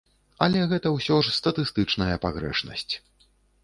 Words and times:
Але 0.45 0.63
гэта 0.71 0.93
ўсё 0.95 1.19
ж 1.29 1.35
статыстычная 1.39 2.11
пагрэшнасць. 2.27 2.93